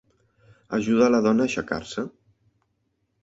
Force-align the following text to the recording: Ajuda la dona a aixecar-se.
Ajuda 0.77 1.09
la 1.15 1.19
dona 1.27 1.45
a 1.45 1.49
aixecar-se. 1.51 2.05